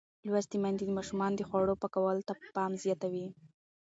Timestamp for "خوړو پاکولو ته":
1.49-2.33